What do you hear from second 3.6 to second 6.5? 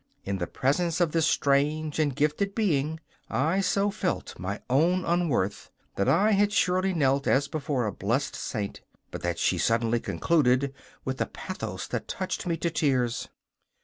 so felt my own unworth that I